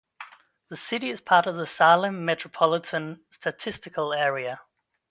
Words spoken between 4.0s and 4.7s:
Area.